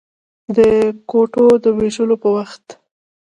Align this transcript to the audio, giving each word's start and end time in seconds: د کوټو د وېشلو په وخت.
د 0.55 0.59
کوټو 1.09 1.45
د 1.63 1.65
وېشلو 1.77 2.15
په 2.23 2.29
وخت. 2.35 2.65